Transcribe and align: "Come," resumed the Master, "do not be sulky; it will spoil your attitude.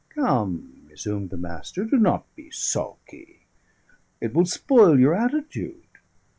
"Come," 0.09 0.81
resumed 0.89 1.29
the 1.29 1.37
Master, 1.37 1.85
"do 1.85 1.95
not 1.97 2.25
be 2.35 2.49
sulky; 2.49 3.41
it 4.19 4.33
will 4.33 4.47
spoil 4.47 4.99
your 4.99 5.13
attitude. 5.13 5.85